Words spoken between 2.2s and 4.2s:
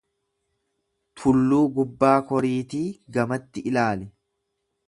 koriitii gamatti ilaali.